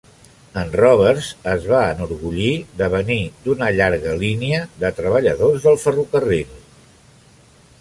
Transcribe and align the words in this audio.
En 0.59 0.69
Roberts 0.77 1.27
es 1.51 1.67
va 1.71 1.81
enorgullir 1.89 2.49
de 2.79 2.87
venir 2.93 3.19
d'una 3.43 3.67
llarga 3.75 4.15
línia 4.23 4.63
de 4.85 4.91
treballadors 5.01 5.69
del 5.69 5.79
ferrocarril. 5.85 6.57